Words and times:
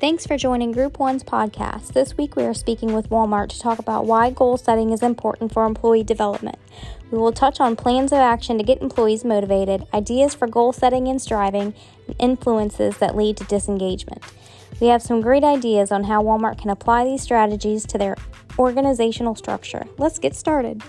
Thanks 0.00 0.28
for 0.28 0.36
joining 0.36 0.70
Group 0.70 1.00
One's 1.00 1.24
podcast. 1.24 1.92
This 1.92 2.16
week 2.16 2.36
we 2.36 2.44
are 2.44 2.54
speaking 2.54 2.94
with 2.94 3.10
Walmart 3.10 3.48
to 3.48 3.58
talk 3.58 3.80
about 3.80 4.06
why 4.06 4.30
goal 4.30 4.56
setting 4.56 4.90
is 4.90 5.02
important 5.02 5.52
for 5.52 5.66
employee 5.66 6.04
development. 6.04 6.56
We 7.10 7.18
will 7.18 7.32
touch 7.32 7.58
on 7.58 7.74
plans 7.74 8.12
of 8.12 8.18
action 8.18 8.58
to 8.58 8.62
get 8.62 8.80
employees 8.80 9.24
motivated, 9.24 9.88
ideas 9.92 10.36
for 10.36 10.46
goal 10.46 10.72
setting 10.72 11.08
and 11.08 11.20
striving, 11.20 11.74
and 12.06 12.14
influences 12.20 12.98
that 12.98 13.16
lead 13.16 13.38
to 13.38 13.44
disengagement. 13.46 14.22
We 14.80 14.86
have 14.86 15.02
some 15.02 15.20
great 15.20 15.42
ideas 15.42 15.90
on 15.90 16.04
how 16.04 16.22
Walmart 16.22 16.58
can 16.58 16.70
apply 16.70 17.02
these 17.02 17.22
strategies 17.22 17.84
to 17.86 17.98
their 17.98 18.16
organizational 18.56 19.34
structure. 19.34 19.84
Let's 19.98 20.20
get 20.20 20.36
started. 20.36 20.80